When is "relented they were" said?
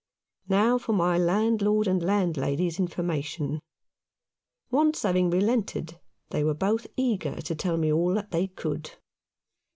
5.29-6.55